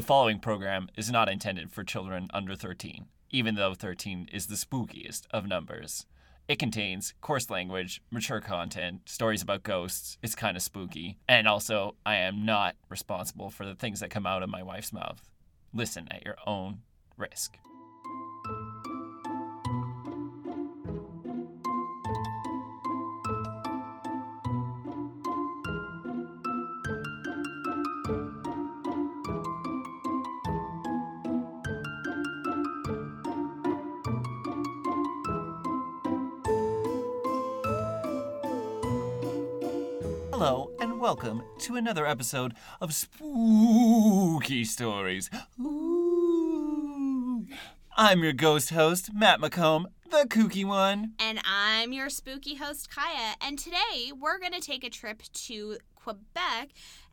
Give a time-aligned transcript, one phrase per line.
[0.00, 4.54] The following program is not intended for children under 13, even though 13 is the
[4.54, 6.06] spookiest of numbers.
[6.48, 10.16] It contains coarse language, mature content, stories about ghosts.
[10.22, 11.18] It's kind of spooky.
[11.28, 14.90] And also, I am not responsible for the things that come out of my wife's
[14.90, 15.28] mouth.
[15.74, 16.78] Listen at your own
[17.18, 17.58] risk.
[41.10, 45.28] Welcome to another episode of Spooky Stories.
[45.60, 47.48] Ooh.
[47.96, 51.14] I'm your ghost host, Matt McComb, the kooky one.
[51.18, 53.34] And I'm your spooky host, Kaya.
[53.40, 56.68] And today we're going to take a trip to Quebec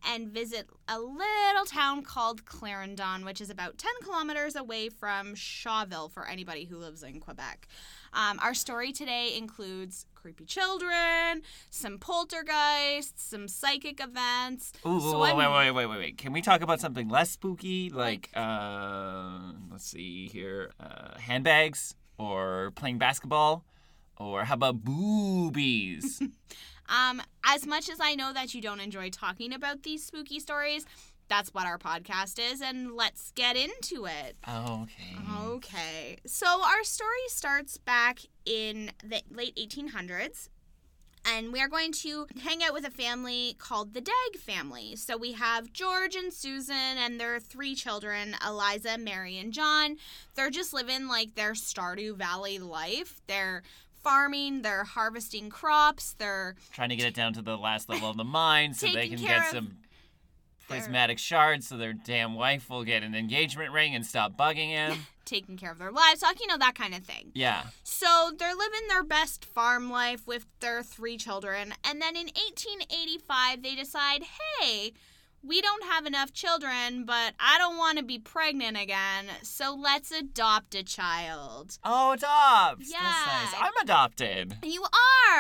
[0.08, 6.12] and visit a little town called Clarendon, which is about 10 kilometers away from Shawville
[6.12, 7.68] for anybody who lives in Quebec.
[8.14, 14.74] Um, our story today includes creepy children, some poltergeists, some psychic events.
[14.86, 16.18] Ooh, So wait, wait, wait, wait, wait, wait.
[16.18, 17.90] Can we talk about something less spooky?
[17.90, 23.64] Like, uh, let's see here, uh, handbags or playing basketball?
[24.18, 26.22] Or how about boobies?
[26.90, 30.86] Um, as much as I know that you don't enjoy talking about these spooky stories,
[31.30, 34.36] that's what our podcast is, and let's get into it.
[34.48, 35.18] okay.
[35.46, 36.18] Okay.
[36.26, 40.50] So our story starts back in the late 1800s.
[41.30, 44.96] And we are going to hang out with a family called the Dagg family.
[44.96, 49.98] So we have George and Susan and their three children, Eliza, Mary, and John.
[50.36, 53.20] They're just living like their Stardew Valley life.
[53.28, 53.64] They're
[54.02, 58.16] farming, they're harvesting crops, they're Trying to get it down to the last level of
[58.16, 59.76] the mine so they can get some
[60.68, 65.00] prismatic shards so their damn wife will get an engagement ring and stop bugging him.
[65.26, 67.32] taking care of their livestock, you know, that kind of thing.
[67.34, 67.64] Yeah.
[67.84, 71.74] So they're living their best farm life with their three children.
[71.84, 74.24] And then in 1885, they decide,
[74.62, 74.94] hey,
[75.44, 80.12] we don't have enough children, but I don't want to be pregnant again, so let's
[80.12, 81.78] adopt a child.
[81.84, 82.80] Oh, adopt.
[82.80, 83.00] That's Yeah.
[83.02, 83.54] nice.
[83.60, 84.58] I'm adopted.
[84.64, 84.86] You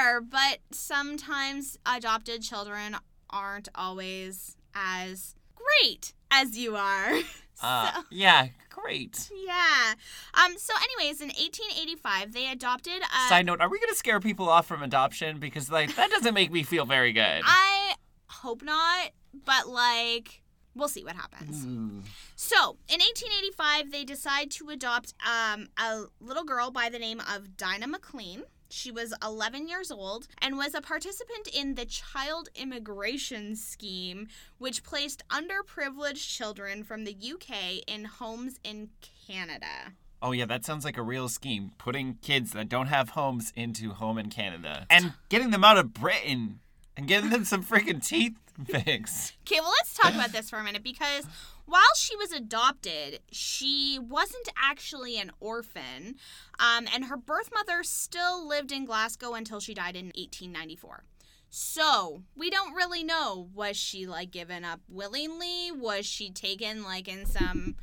[0.01, 2.97] are, but sometimes adopted children
[3.29, 7.13] aren't always as great as you are.
[7.59, 9.31] Uh, So- yeah, great.
[9.35, 9.95] yeah.
[10.35, 10.55] Um.
[10.59, 13.27] So, anyways, in 1885, they adopted a.
[13.29, 15.39] Side note, are we going to scare people off from adoption?
[15.39, 17.41] Because, like, that doesn't make me feel very good.
[17.43, 17.95] I
[18.27, 19.09] hope not,
[19.43, 20.43] but like
[20.75, 21.65] we'll see what happens.
[21.65, 22.03] Ooh.
[22.35, 27.57] So, in 1885, they decide to adopt um, a little girl by the name of
[27.57, 28.43] Dinah McLean.
[28.69, 34.83] She was 11 years old and was a participant in the Child Immigration Scheme, which
[34.83, 38.89] placed underprivileged children from the UK in homes in
[39.27, 39.93] Canada.
[40.21, 41.71] Oh, yeah, that sounds like a real scheme.
[41.77, 44.87] Putting kids that don't have homes into home in Canada.
[44.89, 46.59] And getting them out of Britain.
[46.95, 48.33] And getting them some freaking teeth
[48.65, 49.33] fixed.
[49.41, 51.25] Okay, well, let's talk about this for a minute because
[51.65, 56.15] while she was adopted, she wasn't actually an orphan,
[56.59, 61.03] um, and her birth mother still lived in Glasgow until she died in 1894.
[61.49, 65.71] So we don't really know was she like given up willingly?
[65.71, 67.75] Was she taken like in some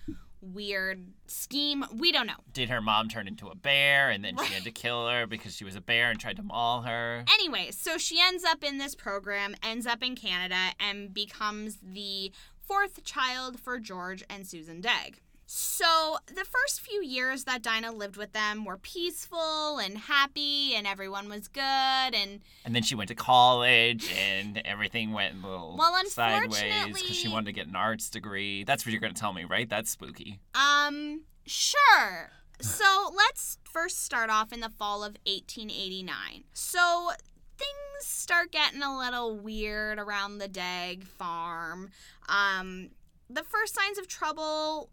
[0.53, 1.85] weird scheme?
[1.97, 2.35] We don't know.
[2.53, 5.57] Did her mom turn into a bear and then she had to kill her because
[5.57, 7.25] she was a bear and tried to maul her?
[7.33, 12.33] Anyway, so she ends up in this program, ends up in Canada, and becomes the
[12.67, 15.21] fourth child for George and Susan Dagg.
[15.57, 20.85] So, the first few years that Dinah lived with them were peaceful and happy, and
[20.85, 21.63] everyone was good.
[21.63, 27.15] And And then she went to college and everything went a little Well, sideways because
[27.15, 28.65] she wanted to get an arts degree.
[28.65, 29.71] That's what you're going to tell me, right?
[29.71, 30.41] That's spooky.
[30.57, 32.33] Um, sure.
[32.61, 36.43] So let's first start off in the fall of 1889.
[36.53, 37.11] So
[37.57, 37.71] things
[38.01, 41.91] start getting a little weird around the Dagg farm.
[42.29, 42.91] Um,
[43.31, 44.91] the first signs of trouble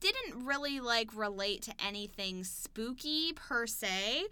[0.00, 4.24] didn't really like relate to anything spooky per se,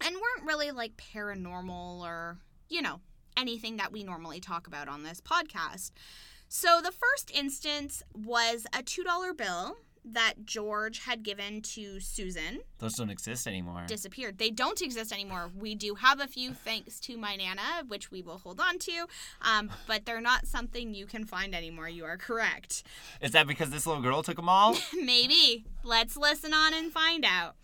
[0.00, 2.38] and weren't really like paranormal or,
[2.68, 3.00] you know,
[3.36, 5.92] anything that we normally talk about on this podcast.
[6.48, 12.94] So the first instance was a $2 bill that George had given to Susan Those
[12.94, 13.84] don't exist anymore.
[13.86, 14.38] disappeared.
[14.38, 15.50] They don't exist anymore.
[15.56, 19.06] We do have a few thanks to my Nana, which we will hold on to,
[19.40, 21.88] um, but they're not something you can find anymore.
[21.88, 22.82] You are correct.
[23.20, 24.76] Is that because this little girl took them all?
[24.94, 25.64] Maybe.
[25.84, 27.54] Let's listen on and find out.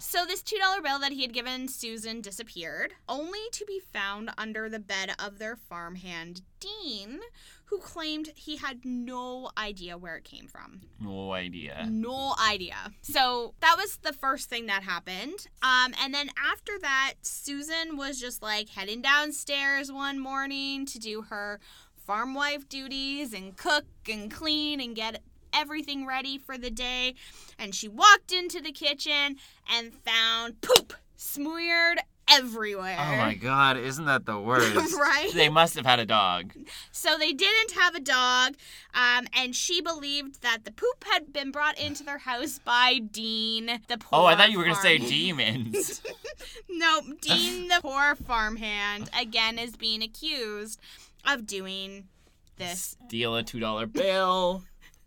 [0.00, 4.68] So, this $2 bill that he had given Susan disappeared, only to be found under
[4.68, 7.20] the bed of their farmhand, Dean,
[7.66, 10.82] who claimed he had no idea where it came from.
[11.00, 11.86] No idea.
[11.90, 12.76] No idea.
[13.02, 15.46] So that was the first thing that happened.
[15.62, 21.22] Um, and then after that, Susan was just like heading downstairs one morning to do
[21.22, 21.60] her
[21.96, 25.22] farm wife duties and cook and clean and get
[25.52, 27.14] everything ready for the day.
[27.58, 29.36] And she walked into the kitchen
[29.72, 32.96] and found poop smeared everywhere.
[32.98, 34.74] Oh my god, isn't that the worst?
[34.98, 35.30] right?
[35.34, 36.52] They must have had a dog.
[36.92, 38.54] So they didn't have a dog,
[38.94, 43.80] um, and she believed that the poop had been brought into their house by Dean,
[43.88, 44.20] the poor.
[44.20, 46.02] Oh, I thought you were gonna say demons.
[46.68, 50.80] nope, Dean, the poor farmhand, again is being accused
[51.26, 52.08] of doing
[52.56, 52.96] this.
[53.06, 54.64] Steal a two dollar bill.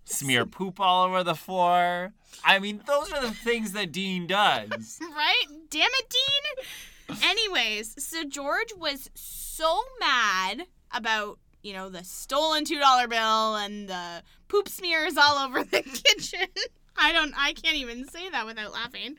[0.09, 2.13] Smear poop all over the floor.
[2.45, 4.99] I mean, those are the things that Dean does.
[5.01, 5.45] Right?
[5.69, 6.65] Damn it, Dean!
[7.23, 14.23] Anyways, so George was so mad about, you know, the stolen $2 bill and the
[14.47, 16.47] poop smears all over the kitchen.
[16.97, 19.15] I don't, I can't even say that without laughing.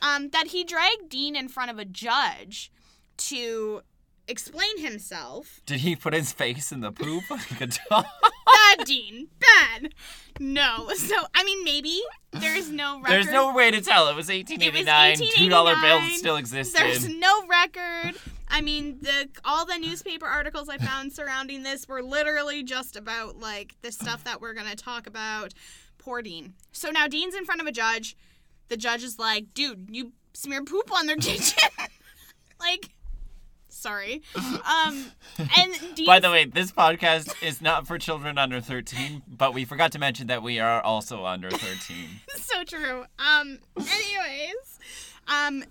[0.00, 2.70] Um, that he dragged Dean in front of a judge
[3.18, 3.82] to
[4.28, 5.60] explain himself.
[5.66, 8.06] Did he put his face in the poop like a dog?
[8.46, 9.28] Bad, Dean.
[9.38, 9.94] Bad.
[10.40, 10.90] No.
[10.94, 12.00] So, I mean, maybe
[12.32, 13.12] there's no record.
[13.12, 14.08] There's no way to tell.
[14.08, 15.18] It was 1889.
[15.36, 16.80] Two dollar bills still existed.
[16.80, 18.14] There's no record.
[18.48, 23.38] I mean, the all the newspaper articles I found surrounding this were literally just about
[23.38, 25.52] like the stuff that we're gonna talk about.
[25.98, 26.54] Poor Dean.
[26.72, 28.16] So now Dean's in front of a judge.
[28.68, 31.68] The judge is like, "Dude, you smeared poop on their kitchen."
[32.60, 32.90] like,
[33.76, 34.22] sorry.
[34.34, 35.06] Um,
[35.38, 35.74] and.
[36.06, 39.98] By the way, this podcast is not for children under 13, but we forgot to
[39.98, 42.20] mention that we are also under 13.
[42.36, 43.04] so true.
[43.18, 43.58] Um.
[43.76, 44.78] Anyways,
[45.28, 45.64] um,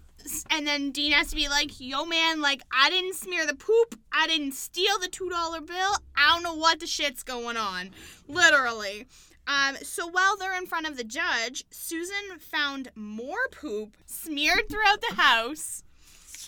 [0.50, 4.00] and then Dean has to be like, "Yo, man, like I didn't smear the poop.
[4.12, 5.96] I didn't steal the two dollar bill.
[6.16, 7.92] I don't know what the shit's going on,
[8.28, 9.08] literally."
[9.48, 15.02] Um, so while they're in front of the judge, Susan found more poop smeared throughout
[15.08, 15.84] the house,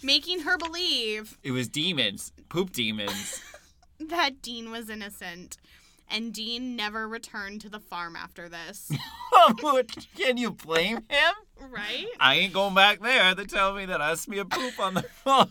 [0.04, 2.32] making her believe It was demons.
[2.50, 3.42] Poop demons.
[4.00, 5.58] that Dean was innocent.
[6.10, 8.90] And Dean never returned to the farm after this.
[10.16, 11.34] Can you blame him?
[11.60, 12.06] right?
[12.20, 13.36] I ain't going back there.
[13.36, 15.48] They tell me that I smeared poop on the floor.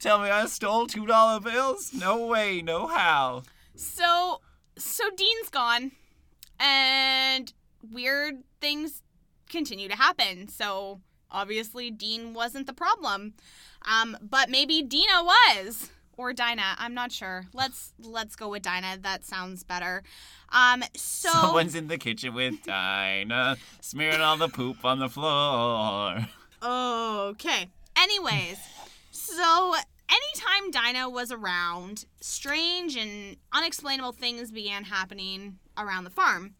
[0.00, 1.92] tell me I stole $2 bills?
[1.92, 3.42] No way, no how.
[3.74, 4.40] So
[4.78, 5.92] so Dean's gone
[6.58, 7.52] and
[7.92, 9.02] weird things
[9.48, 10.48] continue to happen.
[10.48, 13.34] So obviously Dean wasn't the problem.
[13.82, 17.46] Um but maybe Dina was or Dinah, I'm not sure.
[17.52, 18.98] Let's let's go with Dinah.
[19.02, 20.02] That sounds better.
[20.50, 26.26] Um so Someone's in the kitchen with Dinah, smearing all the poop on the floor.
[26.62, 27.68] Okay.
[27.96, 28.58] Anyways,
[29.10, 29.74] so
[30.08, 36.54] anytime Dinah was around, strange and unexplainable things began happening around the farm.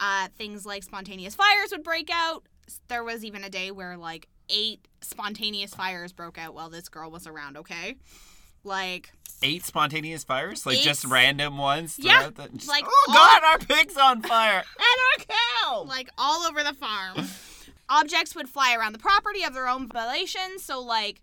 [0.00, 2.44] Uh, things like spontaneous fires would break out.
[2.88, 7.10] There was even a day where like eight spontaneous fires broke out while this girl
[7.10, 7.96] was around, okay?
[8.64, 9.12] Like,
[9.42, 10.66] Eight spontaneous fires?
[10.66, 11.96] Like Eight just random ones?
[11.98, 14.64] Yeah, the- just- like oh all- god, our pig's on fire!
[14.78, 15.82] and our cow!
[15.84, 17.28] like all over the farm.
[17.90, 21.22] Objects would fly around the property of their own volition, so like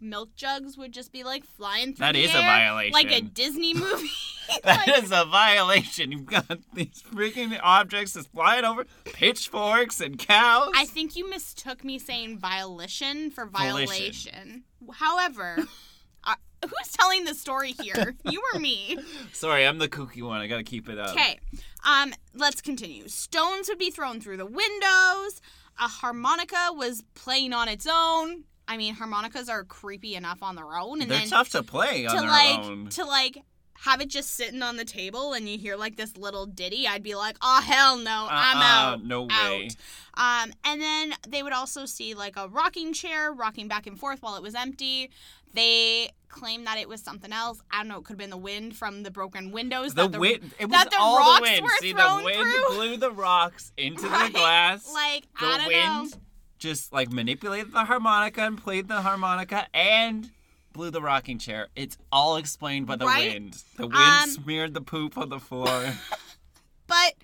[0.00, 2.92] milk jugs would just be like flying through That the is a air, violation.
[2.92, 4.08] like a Disney movie.
[4.62, 6.12] That Like- is a violation.
[6.12, 10.70] You've got these freaking objects just flying over, pitchforks and cows.
[10.76, 13.86] I think you mistook me saying violation for Volition.
[13.88, 14.64] violation.
[14.92, 15.56] However,
[16.24, 18.14] uh, who's telling the story here?
[18.24, 18.96] You or me?
[19.32, 20.40] Sorry, I'm the kooky one.
[20.40, 21.10] I gotta keep it up.
[21.10, 21.40] Okay.
[21.84, 23.08] Um, let's continue.
[23.08, 25.40] Stones would be thrown through the windows.
[25.80, 28.44] A harmonica was playing on its own.
[28.68, 32.06] I mean, harmonicas are creepy enough on their own, and They're then tough to play
[32.06, 32.88] on to their like own.
[32.90, 33.38] to like
[33.80, 37.02] have it just sitting on the table and you hear like this little ditty, I'd
[37.02, 39.04] be like, oh hell no, I'm Uh-uh, out.
[39.04, 39.68] No way.
[40.16, 40.44] out.
[40.46, 44.22] Um, and then they would also see like a rocking chair rocking back and forth
[44.22, 45.10] while it was empty.
[45.52, 47.60] They claim that it was something else.
[47.70, 47.98] I don't know.
[47.98, 49.94] It could have been the wind from the broken windows.
[49.94, 50.52] The that the, wind.
[50.58, 51.66] It was the all the wind.
[51.80, 52.74] See, the wind through?
[52.76, 54.32] blew the rocks into Right?
[54.32, 54.90] the glass.
[54.92, 56.18] Like the I don't wind know.
[56.58, 60.30] Just like manipulated the harmonica and played the harmonica and
[60.72, 61.68] blew the rocking chair.
[61.74, 63.32] It's all explained by the Right?
[63.32, 63.62] wind.
[63.76, 65.94] The wind Um, smeared the poop on the floor.
[66.86, 67.14] But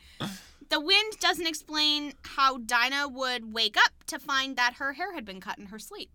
[0.70, 5.24] the wind doesn't explain how Dinah would wake up to find that her hair had
[5.24, 6.10] been cut in her sleep.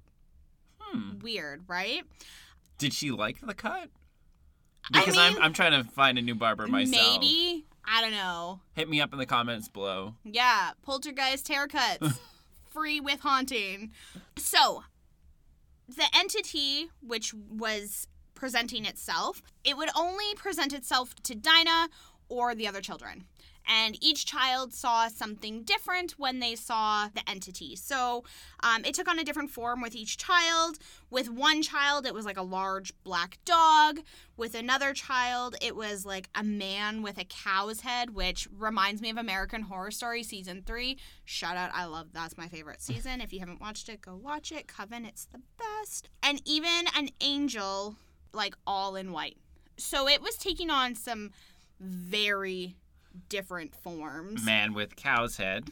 [0.80, 1.20] hmm.
[1.20, 2.04] Weird, right?
[2.78, 3.90] Did she like the cut?
[4.94, 7.22] I Because mean, I'm I'm trying to find a new barber myself.
[7.22, 7.66] Maybe.
[7.86, 8.60] I don't know.
[8.74, 10.16] Hit me up in the comments below.
[10.26, 12.18] Yeah, poltergeist haircuts.
[12.78, 13.90] Free with haunting.
[14.38, 14.84] So,
[15.88, 21.90] the entity which was presenting itself, it would only present itself to Dinah
[22.30, 23.24] or the other children.
[23.68, 27.76] And each child saw something different when they saw the entity.
[27.76, 28.24] So
[28.62, 30.78] um, it took on a different form with each child.
[31.10, 34.00] With one child, it was like a large black dog.
[34.38, 39.10] With another child, it was like a man with a cow's head, which reminds me
[39.10, 40.98] of American Horror Story season three.
[41.26, 43.22] Shout out, I love that's my favorite season.
[43.22, 44.68] If you haven't watched it, go watch it.
[44.68, 46.10] Coven, it's the best.
[46.24, 47.96] And even an angel,
[48.34, 49.38] like all in white.
[49.78, 51.32] So it was taking on some
[51.80, 52.76] very
[53.30, 54.44] different forms.
[54.44, 55.70] Man with cow's head,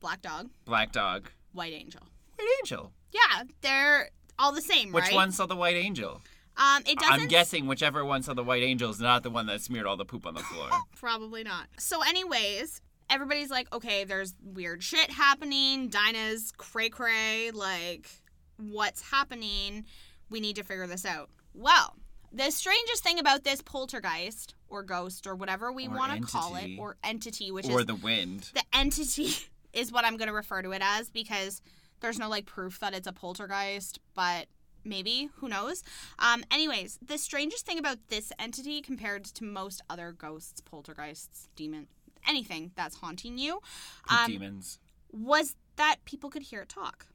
[0.00, 2.02] Black dog, black dog, white angel.
[2.36, 2.92] white angel.
[3.12, 5.14] Yeah, they're all the same, Which right?
[5.14, 6.20] one saw the white angel?
[6.56, 7.22] Um, it doesn't.
[7.22, 9.96] I'm guessing whichever one saw the white angel is not the one that smeared all
[9.96, 10.68] the poop on the floor.
[10.96, 11.66] Probably not.
[11.78, 12.80] So, anyways,
[13.10, 15.88] everybody's like, okay, there's weird shit happening.
[15.88, 17.50] Dinah's cray cray.
[17.52, 18.08] Like,
[18.56, 19.84] what's happening?
[20.30, 21.28] We need to figure this out.
[21.54, 21.96] Well,
[22.34, 26.70] the strangest thing about this poltergeist or ghost or whatever we want to call it
[26.78, 28.50] or entity, which or is the wind.
[28.54, 29.34] the entity
[29.72, 31.62] is what I'm going to refer to it as because
[32.00, 34.46] there's no like proof that it's a poltergeist, but
[34.84, 35.82] maybe who knows.
[36.18, 41.86] Um, anyways, the strangest thing about this entity compared to most other ghosts, poltergeists, demon,
[42.28, 43.60] anything that's haunting you,
[44.08, 44.78] um, demons.
[45.12, 47.06] was that people could hear it talk.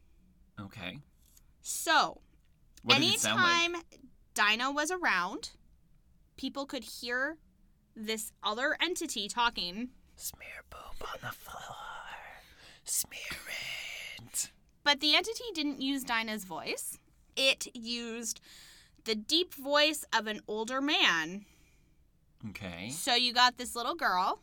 [0.59, 0.99] Okay.
[1.61, 2.21] So
[2.83, 3.83] What sound like?
[4.33, 5.51] Dinah was around,
[6.37, 7.37] people could hear
[7.95, 11.75] this other entity talking Smear poop on the floor.
[12.83, 13.19] Smear
[14.21, 14.51] it.
[14.83, 16.97] But the entity didn't use Dinah's voice.
[17.35, 18.41] It used
[19.05, 21.45] the deep voice of an older man.
[22.49, 22.89] Okay.
[22.89, 24.39] So you got this little girl,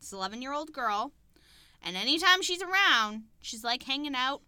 [0.00, 1.12] this 11 year old girl,
[1.82, 4.42] and anytime she's around, she's like hanging out,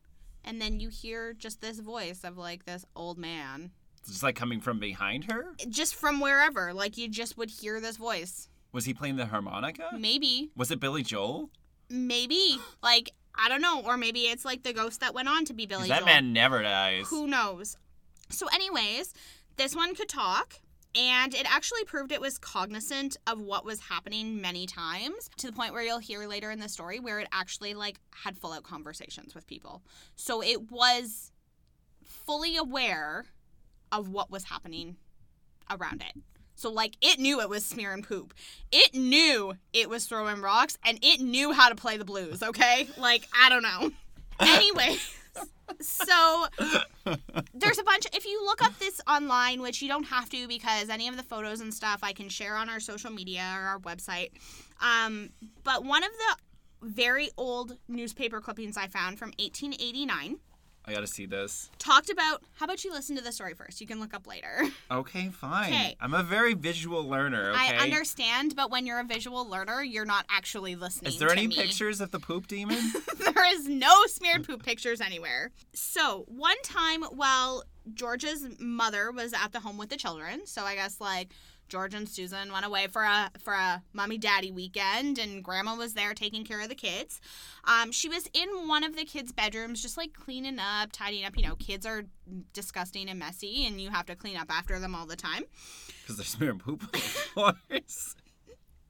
[0.44, 3.70] and then you hear just this voice of like this old man.
[4.06, 5.54] Just like coming from behind her?
[5.68, 6.73] Just from wherever.
[6.73, 8.49] Like you just would hear this voice.
[8.73, 9.90] Was he playing the harmonica?
[9.99, 10.50] Maybe.
[10.56, 11.50] Was it Billy Joel?
[11.88, 12.58] Maybe.
[12.82, 13.82] Like, I don't know.
[13.82, 16.06] Or maybe it's like the ghost that went on to be Billy that Joel.
[16.06, 17.06] man never dies.
[17.08, 17.76] Who knows?
[18.30, 19.14] So, anyways,
[19.56, 20.54] this one could talk,
[20.96, 25.52] and it actually proved it was cognizant of what was happening many times to the
[25.52, 28.64] point where you'll hear later in the story where it actually like had full out
[28.64, 29.82] conversations with people.
[30.16, 31.30] So it was
[32.02, 33.26] fully aware
[33.98, 34.96] of what was happening
[35.70, 36.20] around it.
[36.56, 38.34] So like it knew it was smearing poop.
[38.70, 42.88] It knew it was throwing rocks and it knew how to play the blues, okay?
[42.98, 43.90] Like I don't know.
[44.40, 44.96] Anyway,
[45.80, 46.46] so
[47.54, 50.88] there's a bunch if you look up this online which you don't have to because
[50.88, 53.78] any of the photos and stuff i can share on our social media or our
[53.80, 54.30] website
[54.80, 55.30] um,
[55.62, 60.38] but one of the very old newspaper clippings i found from 1889
[60.86, 61.70] I gotta see this.
[61.78, 64.62] talked about how about you listen to the story first you can look up later
[64.90, 65.72] Okay, fine.
[65.72, 65.96] Okay.
[66.00, 67.58] I'm a very visual learner, okay?
[67.58, 71.46] i understand but when you're a visual learner you're not actually listening Is there any
[71.46, 71.56] me.
[71.56, 72.78] pictures of the poop demon?
[73.18, 75.50] there is no smeared poop pictures anywhere.
[75.72, 80.74] So, one time while George's mother was at the home with the children, so I
[80.74, 81.30] guess like
[81.68, 85.94] George and Susan went away for a for a mommy daddy weekend and grandma was
[85.94, 87.21] there taking care of the kids.
[87.64, 91.37] Um, she was in one of the kids' bedrooms just like cleaning up, tidying up,
[91.37, 92.04] you know, kids are
[92.52, 95.44] disgusting and messy and you have to clean up after them all the time.
[96.02, 96.99] Because they're smearing poop on the
[97.68, 98.16] floors.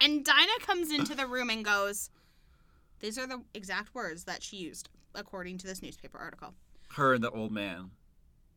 [0.01, 2.11] And Dinah comes into the room and goes,
[3.01, 6.55] These are the exact words that she used, according to this newspaper article.
[6.91, 7.93] Her and the old man.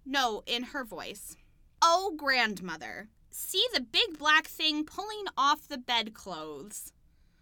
[0.06, 1.36] No, in her voice.
[1.82, 6.92] Oh, grandmother, see the big black thing pulling off the bedclothes.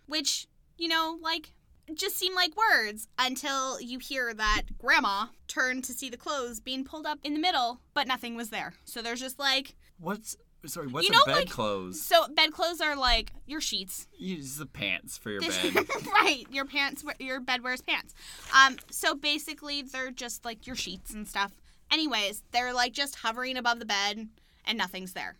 [0.07, 1.53] Which, you know, like,
[1.93, 6.83] just seem like words until you hear that grandma turned to see the clothes being
[6.83, 8.73] pulled up in the middle, but nothing was there.
[8.85, 10.87] So there's just like, What's sorry?
[10.87, 12.01] What's You a know, bed like- clothes?
[12.01, 14.07] so bedclothes are like your sheets.
[14.17, 15.85] Use the pants for your bed.
[16.11, 18.13] right, your pants, your bed wears pants.
[18.53, 21.51] Um, so basically, they're just like your sheets and stuff.
[21.91, 24.27] Anyways, they're like just hovering above the bed,
[24.65, 25.35] and nothing's there.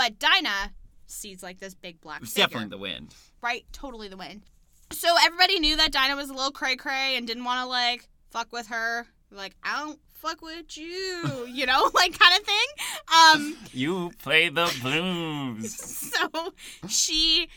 [0.00, 0.72] But Dinah
[1.08, 2.46] sees like this big black It's figure.
[2.46, 3.14] definitely the wind.
[3.42, 4.40] right, totally the wind.
[4.92, 8.08] So everybody knew that Dinah was a little cray cray and didn't want to like
[8.30, 9.06] fuck with her.
[9.30, 12.66] Like I don't fuck with you, you know, like kind of thing.
[13.14, 13.56] Um.
[13.74, 15.76] You play the blues.
[15.76, 16.54] so
[16.88, 17.50] she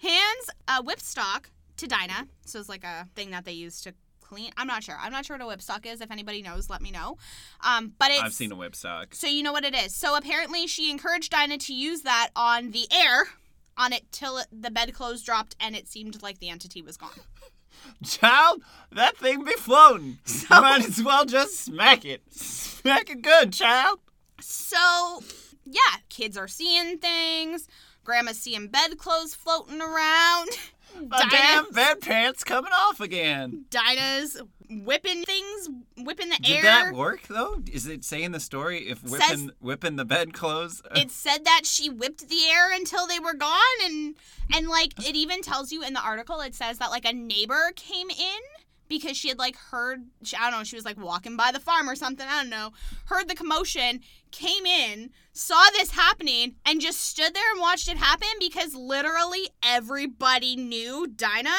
[0.00, 1.46] hands a whipstock
[1.78, 2.28] to Dinah.
[2.46, 3.92] So it's like a thing that they use to
[4.28, 4.50] clean.
[4.56, 4.96] I'm not sure.
[5.00, 6.00] I'm not sure what a whipstock is.
[6.00, 7.16] If anybody knows, let me know.
[7.60, 9.14] Um, but it's I've seen a whipstock.
[9.14, 9.94] so you know what it is.
[9.94, 13.28] So apparently she encouraged Dinah to use that on the air
[13.76, 17.10] on it till it, the bedclothes dropped and it seemed like the entity was gone.
[18.04, 20.18] Child, that thing be floating.
[20.26, 22.22] You might as well just smack it.
[22.32, 24.00] Smack it good, child.
[24.40, 25.22] So,
[25.64, 27.68] yeah, kids are seeing things.
[28.04, 30.48] Grandma's seeing bedclothes floating around.
[30.96, 31.08] Mm.
[31.08, 33.64] My damn bed pants coming off again.
[33.70, 34.40] Dinah's
[34.70, 36.56] whipping things, whipping the Did air.
[36.56, 37.62] Did that work though?
[37.70, 40.82] Is it saying the story if whipping Says- whipping the bedclothes?
[40.94, 44.16] it said that she whipped the air until they were gone and
[44.54, 47.72] and like it even tells you in the article it says that like a neighbor
[47.76, 48.40] came in
[48.88, 50.04] because she had like heard
[50.38, 52.70] I don't know she was like walking by the farm or something I don't know
[53.06, 57.96] heard the commotion came in saw this happening and just stood there and watched it
[57.96, 61.50] happen because literally everybody knew Dinah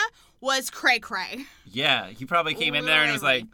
[0.42, 1.46] was cray cray.
[1.66, 3.46] yeah, he probably came in there and was like,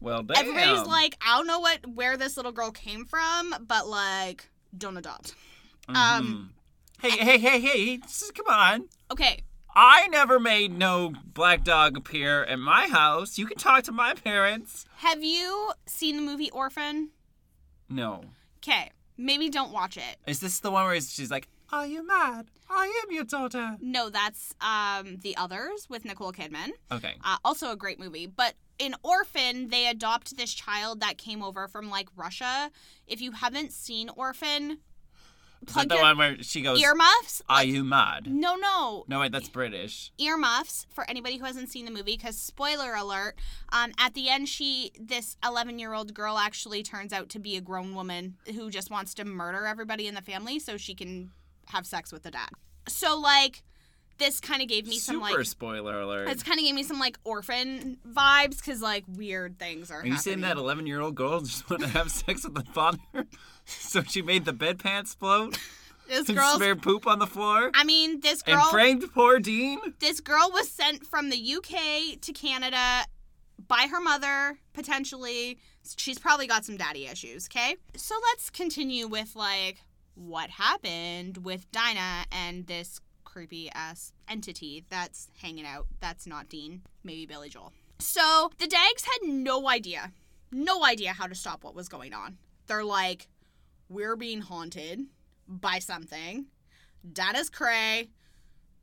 [0.00, 3.86] "Well, damn." Everybody's like I don't know what where this little girl came from but
[3.88, 5.34] like don't adopt.
[5.88, 6.52] um,
[7.02, 7.10] Mhm.
[7.10, 8.00] hey, hey, hey, hey!
[8.34, 8.88] Come on.
[9.10, 9.42] Okay,
[9.76, 13.38] I never made no black dog appear at my house.
[13.38, 14.86] You can talk to my parents.
[14.98, 17.10] Have you seen the movie Orphan?
[17.88, 18.24] No.
[18.58, 20.16] Okay, maybe don't watch it.
[20.26, 22.46] Is this the one where she's like, "Are you mad?
[22.70, 26.70] I am your daughter." No, that's um The Others with Nicole Kidman.
[26.90, 27.14] Okay.
[27.24, 28.26] Uh, also a great movie.
[28.26, 32.70] But in Orphan, they adopt this child that came over from like Russia.
[33.06, 34.78] If you haven't seen Orphan,
[35.64, 37.42] plug the your one where she goes, earmuffs.
[37.48, 40.12] "Are Like, you mad?" no, no, No, wait, that's British.
[40.18, 43.34] earmuffs for anybody who hasn't seen the movie because spoiler alert
[43.72, 47.56] um, at the end she this 11 year old girl actually turns out to be
[47.56, 51.30] a grown woman who just wants to murder everybody in the family so she can
[51.66, 52.48] have sex with the dad
[52.88, 53.62] so like
[54.18, 56.28] this kind of gave me some Super like spoiler alert.
[56.28, 60.06] it's kind of gave me some like orphan vibes because like weird things are Are
[60.06, 62.98] you saying that 11 year old girl just wanted to have sex with the father?
[63.66, 65.58] so she made the bedpants float
[66.08, 69.38] this and girl smeared poop on the floor i mean this and girl framed poor
[69.38, 69.78] Dean?
[70.00, 73.06] this girl was sent from the UK to Canada
[73.68, 75.58] by her mother, potentially.
[75.96, 77.76] She's probably got some daddy issues, okay?
[77.96, 79.80] So let's continue with like
[80.14, 85.86] what happened with Dinah and this creepy ass entity that's hanging out.
[86.00, 87.72] That's not Dean, maybe Billy Joel.
[87.98, 90.12] So the Daggs had no idea,
[90.52, 92.38] no idea how to stop what was going on.
[92.66, 93.28] They're like,
[93.94, 95.06] we're being haunted
[95.48, 96.46] by something.
[97.10, 98.10] Dinah's cray.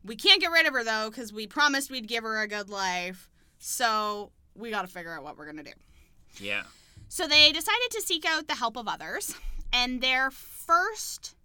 [0.04, 2.69] We can't get rid of her though, because we promised we'd give her a good
[2.69, 3.30] life.
[3.60, 5.71] So we got to figure out what we're gonna do.
[6.38, 6.63] Yeah.
[7.10, 9.36] So they decided to seek out the help of others,
[9.74, 11.36] and their first,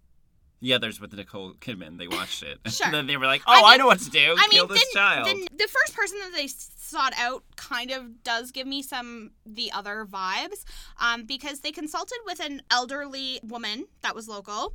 [0.59, 2.57] The others with Nicole Kidman, they watched it.
[2.71, 2.87] Sure.
[2.87, 4.35] and then they were like, oh, I, mean- know what to do.
[4.37, 5.27] I Kill mean, this the, child.
[5.27, 9.71] the the first person that they sought out kind of does give me some the
[9.71, 10.63] other vibes,
[10.99, 14.73] um, because they consulted with an elderly woman that was local,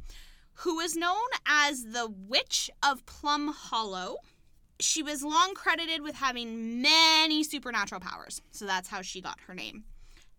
[0.54, 1.16] who is known
[1.46, 4.18] as the Witch of Plum Hollow.
[4.78, 9.54] She was long credited with having many supernatural powers, so that's how she got her
[9.54, 9.84] name.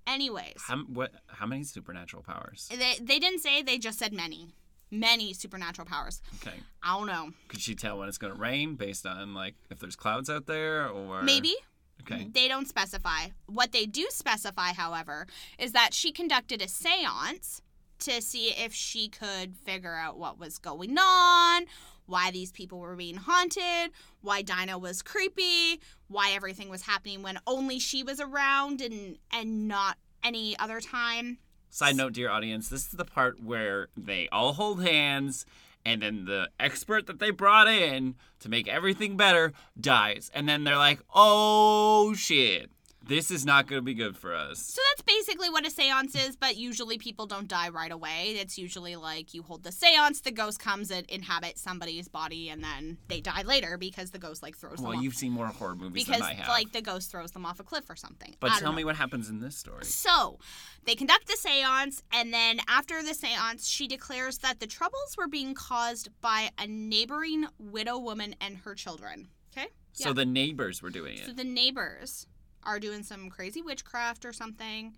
[0.06, 2.68] Anyways, How, what, how many supernatural powers?
[2.70, 4.50] they, they didn't say, they just said many.
[4.94, 6.22] Many supernatural powers.
[6.36, 6.56] Okay.
[6.84, 7.32] I don't know.
[7.48, 10.46] Could she tell when it's going to rain based on, like, if there's clouds out
[10.46, 11.24] there or.
[11.24, 11.56] Maybe.
[12.02, 12.28] Okay.
[12.32, 13.28] They don't specify.
[13.48, 15.26] What they do specify, however,
[15.58, 17.62] is that she conducted a seance
[18.00, 21.66] to see if she could figure out what was going on,
[22.06, 27.40] why these people were being haunted, why Dinah was creepy, why everything was happening when
[27.48, 31.38] only she was around and and not any other time.
[31.74, 35.44] Side note, dear audience, this is the part where they all hold hands,
[35.84, 40.30] and then the expert that they brought in to make everything better dies.
[40.36, 42.70] And then they're like, oh shit,
[43.06, 44.60] this is not going to be good for us.
[44.60, 48.36] So that's basically what a seance is, but usually people don't die right away.
[48.40, 52.64] It's usually like you hold the seance, the ghost comes and inhabits somebody's body, and
[52.64, 55.04] then they die later because the ghost like throws Well, them off.
[55.04, 56.48] you've seen more horror movies because than I have.
[56.48, 58.36] like the ghost throws them off a cliff or something.
[58.40, 58.78] but tell know.
[58.78, 59.84] me what happens in this story.
[59.86, 60.40] So,
[60.86, 65.28] they conduct the seance, and then after the seance, she declares that the troubles were
[65.28, 69.28] being caused by a neighboring widow woman and her children.
[69.56, 69.68] Okay?
[69.94, 71.26] So the neighbors were doing it.
[71.26, 72.28] So the neighbors
[72.66, 74.94] are doing some crazy witchcraft or something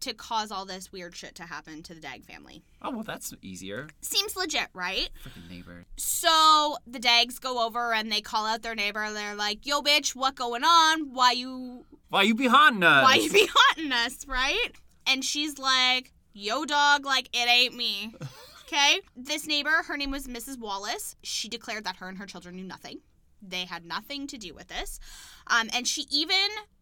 [0.00, 2.64] to cause all this weird shit to happen to the Dagg family.
[2.82, 3.88] Oh, well, that's easier.
[4.00, 5.08] Seems legit, right?
[5.24, 5.84] Freaking neighbor.
[5.96, 9.08] So the Daggs go over and they call out their neighbor.
[9.12, 11.12] They're like, "Yo, bitch, what going on?
[11.14, 13.04] Why you Why you be haunting us?
[13.04, 14.70] why you be haunting us, right?
[15.06, 18.14] And she's like, yo, dog, like, it ain't me.
[18.66, 19.00] Okay?
[19.14, 20.58] This neighbor, her name was Mrs.
[20.58, 21.14] Wallace.
[21.22, 23.00] She declared that her and her children knew nothing.
[23.42, 25.00] They had nothing to do with this.
[25.46, 26.36] Um, and she even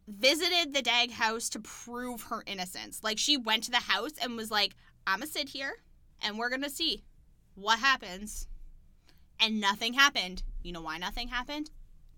[0.06, 3.00] visited the Dagg house to prove her innocence.
[3.02, 4.74] Like, she went to the house and was like,
[5.06, 5.72] I'm going to sit here
[6.22, 7.02] and we're going to see
[7.54, 8.46] what happens.
[9.38, 10.42] And nothing happened.
[10.62, 11.70] You know why nothing happened?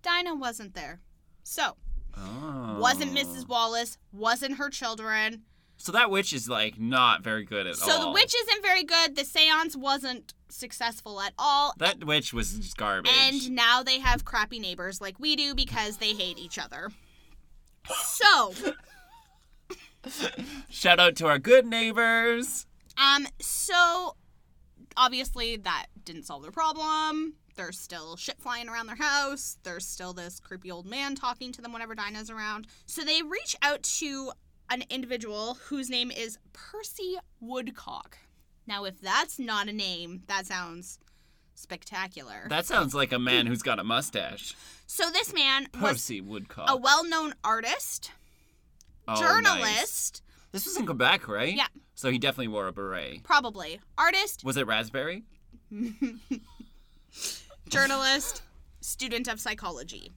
[0.03, 1.01] Dinah wasn't there.
[1.45, 1.77] So,
[2.15, 2.79] Oh.
[2.79, 3.49] wasn't Mrs.
[3.49, 5.45] Wallace, wasn't her children.
[5.83, 7.89] So that witch is like not very good at all.
[7.89, 9.17] So the witch isn't very good.
[9.17, 11.75] The seance wasn't successful at all.
[11.79, 13.11] That witch was just garbage.
[13.11, 16.91] And now they have crappy neighbors like we do because they hate each other.
[18.05, 18.55] So,
[20.71, 22.67] Shout out to our good neighbors.
[22.97, 24.15] um, so
[24.97, 27.35] obviously that didn't solve their problem.
[27.57, 29.59] There's still shit flying around their house.
[29.65, 32.69] There's still this creepy old man talking to them whenever Dinah's around.
[32.87, 34.31] So they reach out to
[34.73, 38.19] an individual whose name is Percy Woodcock.
[38.67, 40.99] Now, if that's not a name, that sounds
[41.55, 42.47] spectacular.
[42.49, 44.55] That sounds like a man who's got a mustache.
[44.87, 46.69] so this man Percy Woodcock.
[46.71, 48.11] a well-known artist,
[49.09, 49.21] Oh, nice.
[49.21, 51.55] journalist, This was in Quebec, right?
[51.57, 51.67] Yeah.
[51.95, 53.23] So he definitely wore a beret.
[53.25, 55.25] probably artist, Was it raspberry?
[57.69, 58.43] journalist,
[58.81, 60.11] student of psychology.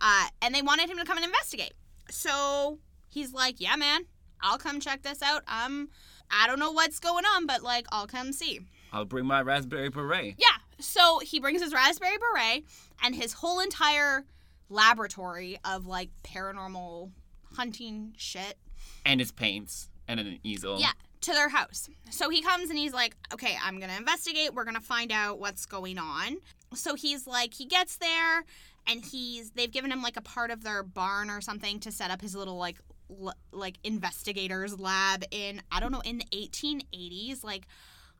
[0.00, 1.74] Uh, and they wanted him to come and investigate.
[2.10, 2.78] So
[3.12, 4.06] he's like, "Yeah, man,
[4.40, 5.42] I'll come check this out.
[5.46, 5.88] Um,
[6.30, 8.60] I don't know what's going on, but like, I'll come see."
[8.92, 10.34] I'll bring my raspberry beret.
[10.38, 10.46] Yeah.
[10.78, 12.64] So he brings his raspberry beret
[13.02, 14.24] and his whole entire
[14.68, 17.10] laboratory of like paranormal
[17.56, 18.58] hunting shit.
[19.04, 20.78] And his paints and an easel.
[20.78, 21.88] Yeah, to their house.
[22.10, 24.54] So he comes and he's like, okay, I'm going to investigate.
[24.54, 26.38] We're going to find out what's going on.
[26.74, 28.44] So he's like, he gets there
[28.86, 32.10] and he's, they've given him like a part of their barn or something to set
[32.10, 32.78] up his little like,
[33.20, 37.42] l- like investigators lab in, I don't know, in the 1880s.
[37.44, 37.66] Like,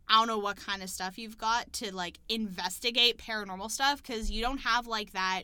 [0.09, 4.31] I don't know what kind of stuff you've got to like investigate paranormal stuff because
[4.31, 5.43] you don't have like that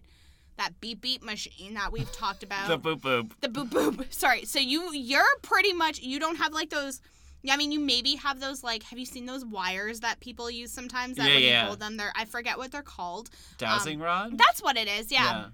[0.57, 3.31] that beep beep machine that we've talked about The boop boop.
[3.41, 4.13] the boop boop.
[4.13, 4.45] Sorry.
[4.45, 7.01] So you you're pretty much you don't have like those.
[7.43, 8.83] yeah, I mean, you maybe have those like.
[8.83, 11.17] Have you seen those wires that people use sometimes?
[11.17, 11.61] That Yeah, when yeah.
[11.63, 13.31] you hold them, they're I forget what they're called.
[13.59, 14.37] Dowsing rod?
[14.37, 15.13] That's what it is.
[15.13, 15.47] Yeah.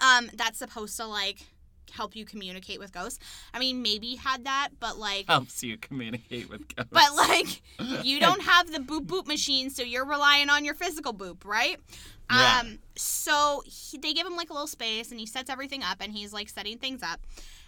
[0.00, 1.44] Um, that's supposed to like
[1.96, 3.18] help you communicate with ghosts.
[3.52, 5.26] I mean, maybe had that, but like.
[5.26, 6.90] Helps you communicate with ghosts.
[6.92, 7.62] But like,
[8.04, 11.78] you don't have the boop boop machine, so you're relying on your physical boop, right?
[12.30, 12.60] Yeah.
[12.60, 12.78] Um.
[12.96, 16.12] So he, they give him like a little space, and he sets everything up, and
[16.12, 17.20] he's like setting things up,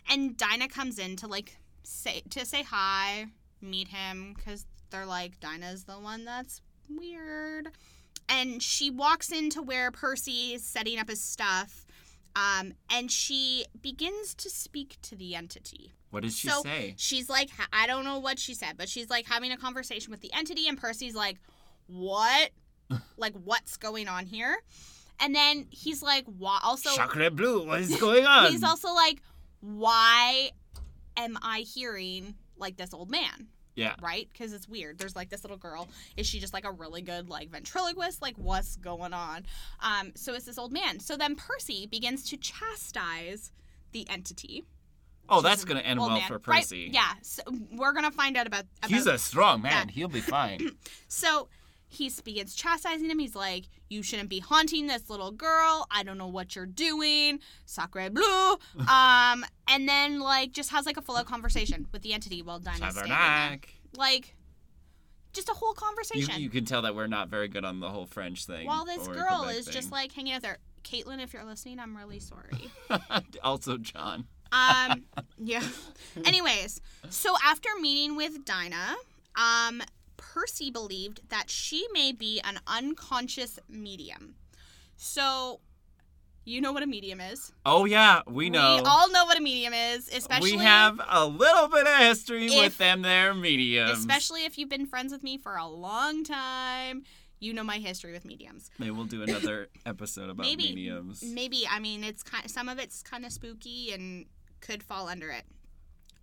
[0.08, 3.26] and Dinah comes in to like say to say hi,
[3.60, 7.70] meet him, because they're like Dinah's the one that's weird,
[8.28, 11.86] and she walks into where Percy is setting up his stuff.
[12.36, 15.94] Um, and she begins to speak to the entity.
[16.10, 16.94] what did she so say?
[16.96, 20.20] she's like, I don't know what she said, but she's like having a conversation with
[20.20, 21.38] the entity, and Percy's like,
[21.86, 22.50] What?
[23.16, 24.56] like, what's going on here?
[25.20, 26.58] And then he's like, Why?
[26.62, 28.52] Also, Chocolate blue, what is going on?
[28.52, 29.20] he's also like,
[29.60, 30.50] Why
[31.16, 33.48] am I hearing like this old man?
[33.78, 33.94] Yeah.
[34.02, 34.28] Right?
[34.32, 34.98] Because it's weird.
[34.98, 35.88] There's like this little girl.
[36.16, 38.20] Is she just like a really good like ventriloquist?
[38.20, 39.46] Like, what's going on?
[39.80, 40.98] Um, so it's this old man.
[40.98, 43.52] So then Percy begins to chastise
[43.92, 44.64] the entity.
[45.30, 46.62] Oh, that's going to end well man, for right?
[46.62, 46.90] Percy.
[46.92, 48.64] Yeah, so we're gonna find out about.
[48.78, 49.86] about He's a strong man.
[49.86, 49.90] that.
[49.90, 50.70] He'll be fine.
[51.08, 51.48] so
[51.88, 53.18] he begins chastising him.
[53.18, 55.86] He's like, "You shouldn't be haunting this little girl.
[55.90, 58.52] I don't know what you're doing, sacre bleu."
[58.88, 62.58] um, and then like just has like a full out conversation with the entity while
[62.58, 63.58] Dinah's standing there.
[63.94, 64.34] Like,
[65.32, 66.40] just a whole conversation.
[66.40, 68.66] you can tell that we're not very good on the whole French thing.
[68.66, 70.58] while this girl Quebec is just like hanging out there.
[70.84, 72.70] Caitlin, if you're listening, I'm really sorry.
[73.42, 74.26] also, John.
[74.52, 75.04] Um,
[75.38, 75.62] yeah.
[76.24, 78.96] Anyways, so after meeting with Dinah,
[79.36, 79.82] um,
[80.18, 84.34] Percy believed that she may be an unconscious medium.
[84.96, 85.60] So,
[86.44, 87.52] you know what a medium is.
[87.64, 88.76] Oh yeah, we know.
[88.76, 92.46] We all know what a medium is, especially We have a little bit of history
[92.46, 93.98] If- with them there mediums.
[93.98, 97.04] especially if you've been friends with me for a long time.
[97.40, 98.68] You know my history with mediums.
[98.78, 100.64] Maybe we'll do another episode about Maybe.
[100.64, 101.22] mediums.
[101.22, 104.26] Maybe I mean it's kind some of it's kind of spooky and
[104.60, 105.44] could fall under it.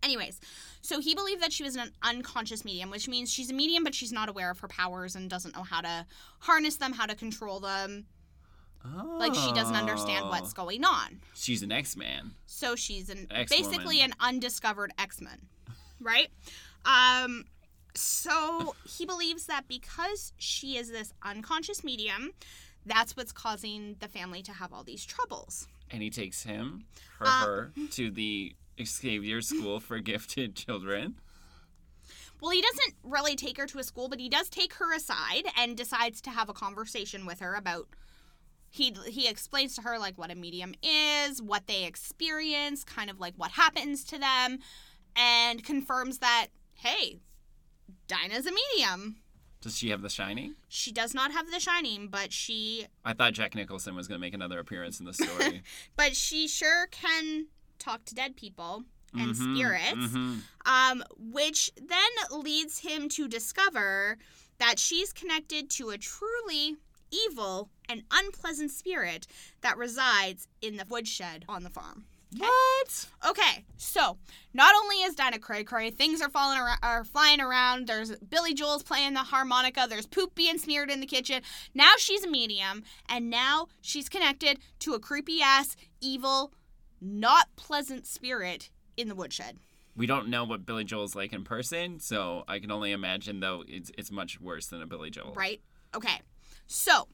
[0.06, 0.40] Anyways,
[0.82, 3.96] so he believed that she was an unconscious medium, which means she's a medium, but
[3.96, 6.06] she's not aware of her powers and doesn't know how to
[6.40, 8.06] harness them, how to control them.
[9.18, 10.64] Like she doesn't understand what's Oh.
[10.64, 11.22] going on.
[11.34, 12.36] She's an X-Man.
[12.46, 13.48] So she's an X-woman.
[13.72, 15.40] basically an undiscovered X Man,
[16.00, 16.28] right?
[16.86, 17.46] Um,
[17.96, 22.34] so he believes that because she is this unconscious medium,
[22.86, 25.68] that's what's causing the family to have all these troubles.
[25.90, 26.86] And he takes him,
[27.20, 31.16] or Uh, her, to the Xavier School for Gifted Children.
[32.42, 35.46] Well, he doesn't really take her to a school, but he does take her aside
[35.58, 37.88] and decides to have a conversation with her about.
[38.70, 43.20] He he explains to her like what a medium is, what they experience, kind of
[43.20, 44.60] like what happens to them,
[45.16, 47.20] and confirms that hey,
[48.08, 49.18] Dinah's a medium.
[49.62, 50.56] Does she have the shining?
[50.68, 54.22] She does not have the shining, but she I thought Jack Nicholson was going to
[54.22, 55.64] make another appearance in the story.
[55.96, 57.48] but she sure can
[57.80, 58.84] talk to dead people.
[59.18, 60.42] and Mhm, spirits, mhm.
[60.66, 64.18] um, which then leads him to discover
[64.58, 66.76] that she's connected to a truly
[67.12, 69.26] evil and unpleasant spirit
[69.62, 72.06] that resides in the woodshed on the farm.
[72.36, 73.08] What?
[73.26, 74.18] Okay, so
[74.54, 77.88] not only is Dinah cray cray, things are falling around, are flying around.
[77.88, 79.86] There's Billy Joel's playing the harmonica.
[79.88, 81.42] There's poop being smeared in the kitchen.
[81.74, 86.52] Now she's a medium, and now she's connected to a creepy ass, evil,
[87.02, 89.58] not pleasant spirit in the woodshed.
[89.96, 93.64] We don't know what Billy Joel's like in person, so I can only imagine though
[93.68, 95.34] it's it's much worse than a Billy Joel.
[95.34, 95.62] Right?
[95.96, 96.20] Okay,
[96.68, 97.08] so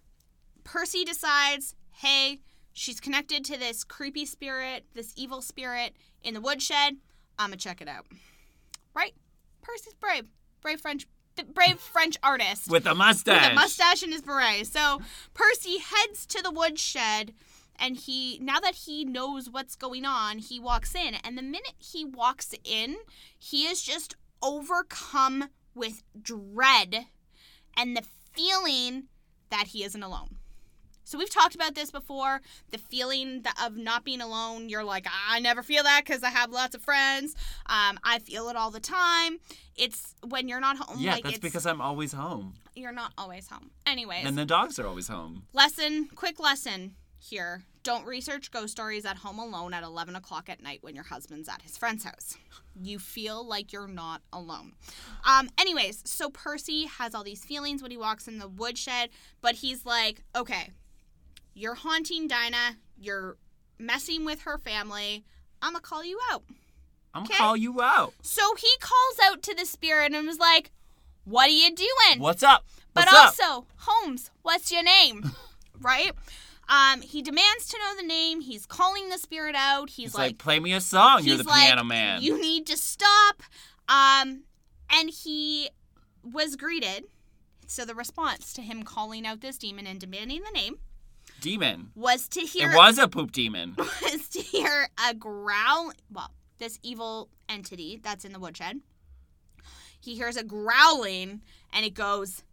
[0.64, 2.40] Percy decides, hey,
[2.74, 6.98] she's connected to this creepy spirit, this evil spirit in the woodshed.
[7.38, 8.06] I'ma check it out.
[8.96, 9.14] Right?
[9.62, 10.26] Percy's brave,
[10.62, 11.08] brave French,
[11.54, 12.70] brave French artist.
[12.70, 13.44] With a mustache.
[13.44, 14.68] with a mustache and his beret.
[14.68, 15.02] So
[15.34, 17.34] Percy heads to the woodshed
[17.82, 21.74] and he now that he knows what's going on, he walks in and the minute
[21.80, 22.98] he walks in,
[23.38, 27.08] he is just overcome with dread
[27.76, 29.08] and the feeling
[29.50, 30.38] that he isn't alone.
[31.04, 34.70] So we've talked about this before, the feeling of not being alone.
[34.70, 37.36] You're like, I never feel that because I have lots of friends.
[37.66, 39.40] Um, I feel it all the time.
[39.76, 41.02] It's when you're not home.
[41.02, 42.54] Yeah, like that's it's, because I'm always home.
[42.76, 43.72] you're not always home.
[43.86, 45.44] Anyways, And the dogs are always home.
[45.52, 47.64] lesson, quick lesson here.
[47.84, 51.50] Don't research ghost stories at home alone at 11 o'clock at night when your husband's
[51.50, 52.38] at his friend's house.
[52.80, 54.74] You feel like you're not alone.
[55.28, 59.10] Um, anyways, so Percy has all these feelings when he walks in the woodshed,
[59.42, 60.70] but he's like, okay,
[61.54, 62.78] you're haunting Dinah.
[63.00, 63.38] You're
[63.80, 65.26] messing with her family.
[65.62, 66.44] I'm going to call you out.
[67.14, 68.14] I'm going to call you out.
[68.22, 70.72] So he calls out to the spirit and was like,
[71.26, 72.20] what are you doing?
[72.20, 72.66] What's up?
[72.94, 73.14] But up?
[73.40, 75.32] also, Holmes, what's your name?
[75.82, 76.12] right?
[76.72, 78.40] Um, he demands to know the name.
[78.40, 79.90] He's calling the spirit out.
[79.90, 81.24] He's, He's like, like, play me a song.
[81.24, 82.22] You're the like, piano man.
[82.22, 83.44] You need to stop.
[83.90, 84.44] Um,
[84.90, 85.70] and he
[86.24, 87.06] was greeted.
[87.68, 90.78] So the response to him calling out this demon and demanding the name
[91.42, 91.92] demon.
[91.94, 93.76] was to hear It was a poop demon.
[93.78, 95.92] was to hear a growl.
[96.10, 98.80] Well, this evil entity that's in the woodshed.
[100.00, 102.44] He hears a growling, and it goes,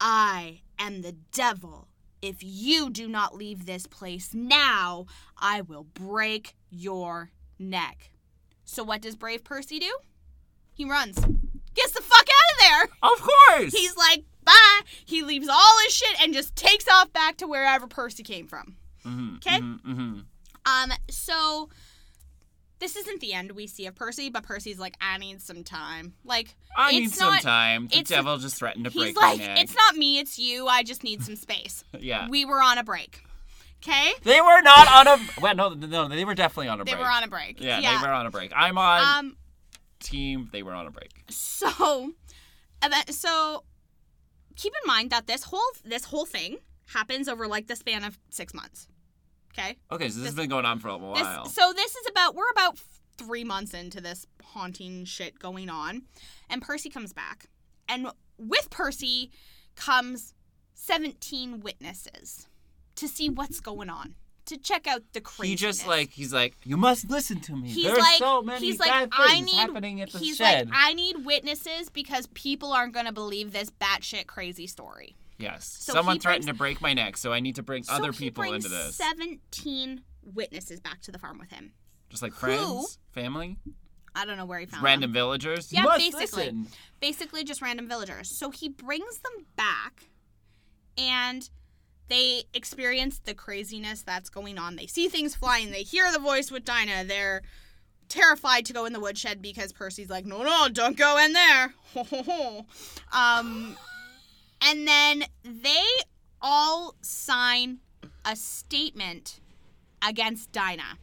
[0.00, 1.88] "I am the devil.
[2.20, 8.10] If you do not leave this place now, I will break your neck."
[8.64, 9.98] So what does brave Percy do?
[10.74, 11.16] He runs.
[11.74, 12.82] Gets the fuck out of there.
[13.02, 13.72] Of course.
[13.72, 17.86] He's like, "Bye." He leaves all his shit and just takes off back to wherever
[17.86, 18.76] Percy came from.
[19.04, 19.58] Mhm, Okay.
[19.58, 20.24] mhm, mhm.
[20.66, 21.70] Um, so
[22.80, 26.14] this isn't the end we see of Percy, but Percy's like, I need some time.
[26.24, 27.88] Like, I need It's some time.
[27.88, 29.58] The devil just threatened to he's break like, my neck.
[29.60, 30.66] it's not me, it's you.
[30.68, 31.82] I just need some space.
[31.98, 32.28] yeah.
[32.28, 33.22] We were on a break.
[33.82, 34.12] Okay?
[34.24, 35.40] They were not on a.
[35.40, 37.04] Well, no, no, they were definitely on a They break.
[37.04, 37.60] were on a break.
[37.60, 38.52] yeah, they were on a break.
[38.54, 39.36] I'm on Um,
[40.00, 40.48] team.
[40.52, 41.10] They were on a break.
[41.28, 42.12] so,
[43.10, 43.64] so
[44.56, 46.56] keep in mind that this whole this whole thing
[46.88, 48.88] happens over like the span of six months.
[49.58, 49.76] Okay.
[49.90, 51.46] Okay, so this, has been going on for a This, while.
[51.46, 52.78] so this is about we're about
[53.16, 56.02] three months into this haunting shit going on,
[56.48, 57.46] and Percy comes back,
[57.88, 59.30] and with Percy
[59.74, 60.34] comes
[60.74, 62.46] seventeen witnesses
[62.96, 64.14] to see what's going on,
[64.46, 65.50] to check out the crazy.
[65.50, 67.68] he just like he's like, you must listen to me.
[67.68, 70.36] He's There's like, so many he's bad like, I things need, happening at the he's
[70.36, 70.68] shed.
[70.68, 75.16] like, I need witnesses because people aren't gonna believe this batshit crazy story.
[75.38, 77.94] Yes, So someone threatened brings- to break my neck, so I need to bring So
[77.94, 78.96] other people into this.
[78.96, 81.72] Seventeen witnesses back to the farm with him.
[82.10, 83.58] Just like friends, family,
[84.14, 84.84] I don't know where he found them.
[84.84, 85.72] random villagers.
[85.72, 86.20] Yeah, basically.
[86.44, 86.66] listen.
[87.00, 88.28] basically just random villagers.
[88.30, 90.04] So he brings them back
[90.96, 91.48] and
[92.08, 94.76] they experience the craziness that's going on.
[94.76, 97.04] They see things flying, they hear the voice with Dinah.
[97.04, 97.42] They're
[98.08, 101.74] terrified to go in the woodshed because Percy's like, "No, no, don't go in there."
[103.12, 103.76] um
[104.60, 105.84] and then they
[106.40, 107.78] all sign
[108.24, 109.40] a statement
[110.06, 110.98] against Dinah.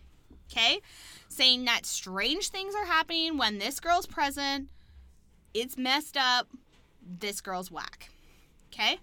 [0.51, 0.79] Okay?
[1.27, 4.69] Saying that strange things are happening when this girl's present
[5.55, 6.49] it's messed up.
[7.01, 8.09] This girl's whack.
[8.73, 8.99] Okay?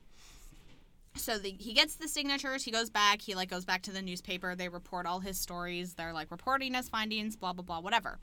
[1.17, 2.63] So the, he gets the signatures.
[2.63, 3.23] He goes back.
[3.23, 4.55] He like goes back to the newspaper.
[4.55, 5.95] They report all his stories.
[5.95, 7.37] They're like reporting his findings.
[7.37, 7.81] Blah blah blah.
[7.81, 8.19] Whatever.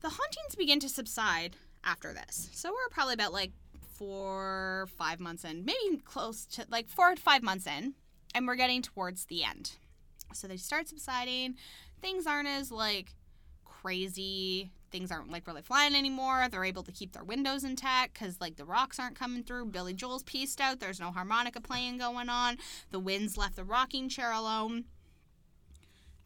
[0.00, 2.48] The hauntings begin to subside after this.
[2.52, 3.52] So we're probably about like
[3.98, 7.94] four, five months in, maybe close to like four to five months in,
[8.34, 9.72] and we're getting towards the end.
[10.32, 11.56] So they start subsiding.
[12.00, 13.14] Things aren't as like
[13.64, 14.70] crazy.
[14.90, 16.46] Things aren't like really flying anymore.
[16.50, 19.66] They're able to keep their windows intact because like the rocks aren't coming through.
[19.66, 20.80] Billy Joel's pieced out.
[20.80, 22.58] There's no harmonica playing going on.
[22.90, 24.84] The winds left the rocking chair alone.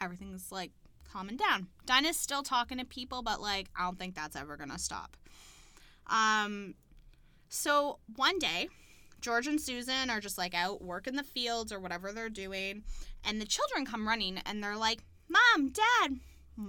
[0.01, 0.73] Everything's like
[1.11, 1.69] calming down.
[1.87, 5.17] Dinah's still talking to people, but like I don't think that's ever gonna stop.
[6.07, 6.75] Um,
[7.53, 8.69] so one day,
[9.21, 12.83] George and Susan are just like out working the fields or whatever they're doing,
[13.27, 16.19] and the children come running and they're like, "Mom, Dad,"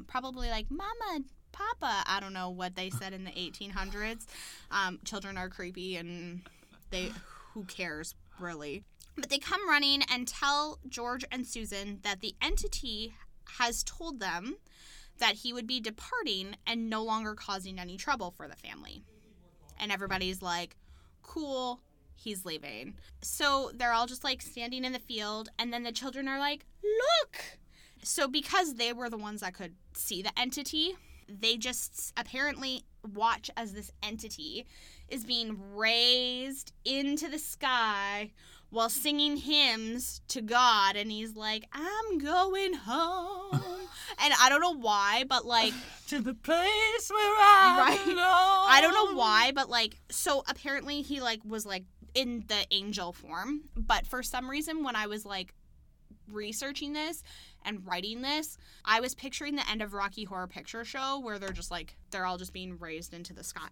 [0.08, 4.26] probably like, "Mama." Papa, I don't know what they said in the 1800s.
[4.72, 6.41] Um, children are creepy and
[6.89, 7.12] they,
[7.54, 8.84] who cares, really?
[9.15, 13.13] But they come running and tell George and Susan that the entity
[13.60, 14.56] has told them
[15.19, 19.04] that he would be departing and no longer causing any trouble for the family.
[19.84, 20.78] And everybody's like,
[21.24, 21.82] cool,
[22.15, 22.96] he's leaving.
[23.22, 26.65] So they're all just like standing in the field, and then the children are like,
[26.82, 27.60] look!
[28.02, 30.96] So because they were the ones that could see the entity,
[31.28, 34.65] they just apparently watch as this entity
[35.10, 38.32] is being raised into the sky
[38.73, 40.95] while singing hymns to God.
[40.95, 43.51] And he's like, I'm going home.
[44.19, 45.73] and I don't know why, but like,
[46.07, 48.05] to the place where I Right.
[48.05, 48.17] belong.
[48.67, 51.83] I don't know why, but like, so apparently he like was like
[52.15, 53.62] in the angel form.
[53.77, 55.53] But for some reason, when I was like
[56.31, 57.21] researching this
[57.63, 61.49] and writing this, I was picturing the end of Rocky Horror Picture Show where they're
[61.49, 63.69] just like, they're all just being raised into the sky.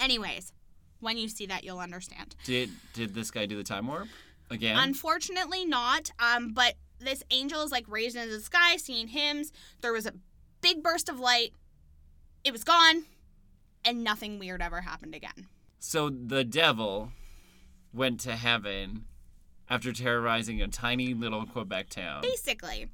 [0.00, 0.52] Anyways,
[1.00, 2.34] when you see that, you'll understand.
[2.44, 4.08] Did did this guy do the time warp
[4.50, 4.76] again?
[4.78, 6.10] Unfortunately, not.
[6.18, 9.52] Um, but this angel is like raised into the sky, singing hymns.
[9.80, 10.12] There was a
[10.60, 11.52] big burst of light.
[12.44, 13.04] It was gone,
[13.84, 15.46] and nothing weird ever happened again.
[15.78, 17.12] so the devil
[17.92, 19.04] went to heaven
[19.70, 22.22] after terrorizing a tiny little Quebec town.
[22.22, 22.88] Basically.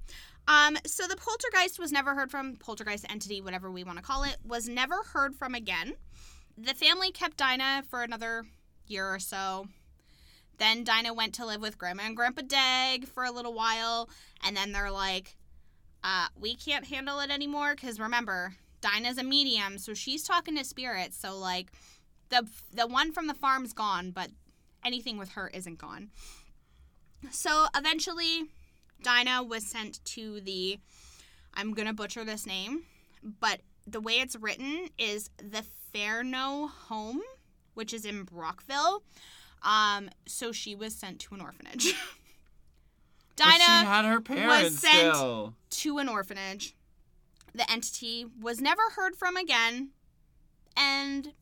[0.47, 4.25] Um, so the poltergeist was never heard from, poltergeist entity, whatever we want to call
[4.25, 5.95] it, was never heard from again.
[6.57, 8.45] The family kept Dinah for another
[8.87, 9.67] year or so.
[10.59, 14.09] Then Dinah went to live with Grandma and Grandpa Dagg for a little while,
[14.45, 15.37] and then they're like,
[16.05, 20.64] uh, we can't handle it anymore because remember, Dinah's a medium, so she's talking to
[20.64, 21.17] spirits.
[21.19, 21.73] So like,
[22.29, 24.31] the the one from the farm's gone, but
[24.85, 26.11] anything with her isn't gone.
[27.31, 28.45] So eventually,
[29.03, 30.79] Dinah was sent to the
[31.55, 32.85] I'm to butcher this name,
[33.23, 35.64] but the way it's written is the
[35.95, 37.21] Fairknowe Home,
[37.75, 39.03] which is in Brockville.
[39.63, 41.95] Um, so she was sent to an orphanage.
[43.37, 45.55] Dinah had her parents sent- still.
[45.71, 46.75] to an orphanage.
[47.55, 49.91] The entity was never heard from again,
[50.77, 51.33] and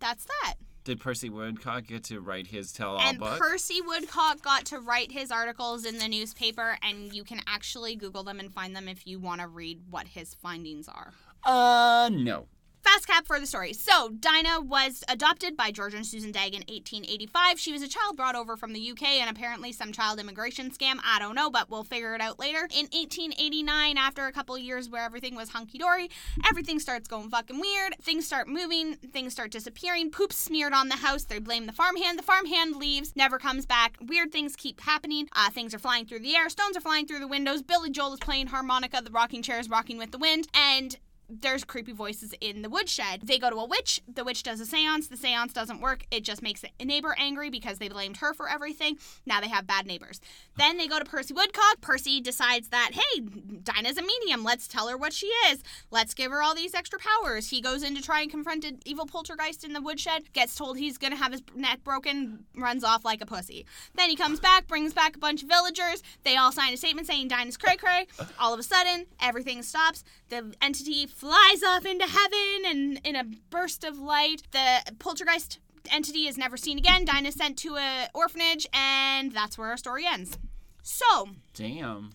[0.00, 0.54] that's that.
[0.84, 3.38] Did Percy Woodcock get to write his tell-all and book?
[3.38, 8.22] Percy Woodcock got to write his articles in the newspaper, and you can actually Google
[8.24, 11.12] them and find them if you want to read what his findings are.
[11.44, 12.46] uh, no.
[12.94, 13.74] Fast cap for the story.
[13.74, 17.60] So, Dinah was adopted by George and Susan Dagg in 1885.
[17.60, 20.98] She was a child brought over from the UK and apparently some child immigration scam.
[21.04, 22.60] I don't know, but we'll figure it out later.
[22.60, 26.08] In 1889, after a couple years where everything was hunky dory,
[26.48, 27.94] everything starts going fucking weird.
[28.00, 30.10] Things start moving, things start disappearing.
[30.10, 31.24] Poops smeared on the house.
[31.24, 32.18] They blame the farmhand.
[32.18, 33.98] The farmhand leaves, never comes back.
[34.00, 35.28] Weird things keep happening.
[35.36, 36.48] Uh, things are flying through the air.
[36.48, 37.60] Stones are flying through the windows.
[37.60, 39.02] Billy Joel is playing harmonica.
[39.04, 40.48] The rocking chair is rocking with the wind.
[40.54, 40.96] And
[41.28, 43.22] there's creepy voices in the woodshed.
[43.22, 44.00] They go to a witch.
[44.12, 45.08] The witch does a seance.
[45.08, 46.04] The seance doesn't work.
[46.10, 48.96] It just makes a neighbor angry because they blamed her for everything.
[49.26, 50.20] Now they have bad neighbors.
[50.56, 51.80] Then they go to Percy Woodcock.
[51.82, 54.42] Percy decides that, hey, Dinah's a medium.
[54.42, 55.62] Let's tell her what she is.
[55.90, 57.50] Let's give her all these extra powers.
[57.50, 60.78] He goes in to try and confront an evil poltergeist in the woodshed, gets told
[60.78, 63.66] he's going to have his neck broken, runs off like a pussy.
[63.94, 66.02] Then he comes back, brings back a bunch of villagers.
[66.24, 68.06] They all sign a statement saying Dinah's cray cray.
[68.40, 70.04] All of a sudden, everything stops.
[70.30, 74.42] The entity flies off into heaven and in a burst of light.
[74.52, 75.58] The poltergeist
[75.90, 77.04] entity is never seen again.
[77.04, 80.38] Dinah's sent to a orphanage, and that's where our story ends.
[80.82, 82.12] So, Damn.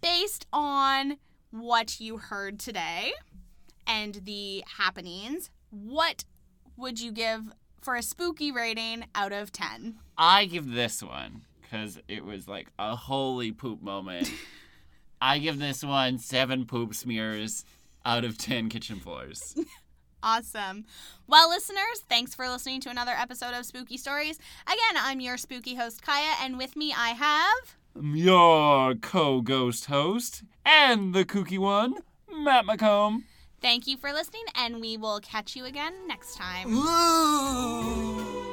[0.00, 1.16] based on
[1.50, 3.14] what you heard today
[3.84, 6.24] and the happenings, what
[6.76, 9.96] would you give for a spooky rating out of 10?
[10.16, 14.30] I give this one because it was like a holy poop moment.
[15.20, 17.64] I give this one seven poop smears
[18.06, 19.54] out of ten kitchen floors.
[20.22, 20.86] Awesome.
[21.28, 24.40] Well, listeners, thanks for listening to another episode of Spooky Stories.
[24.66, 27.76] Again, I'm your spooky host, Kaya, and with me I have.
[28.02, 31.94] Your co-ghost host and the kooky one,
[32.34, 33.22] Matt McComb.
[33.60, 36.74] Thank you for listening, and we will catch you again next time.
[36.74, 38.45] Ooh.